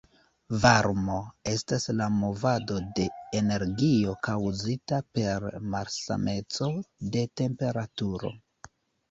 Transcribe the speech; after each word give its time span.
Varmo 0.61 1.17
estas 1.51 1.83
la 1.99 2.07
movado 2.13 2.77
de 2.99 3.05
energio 3.41 4.15
kaŭzita 4.29 5.01
per 5.19 5.47
malsameco 5.75 6.71
de 7.19 7.25
temperaturo. 7.45 8.35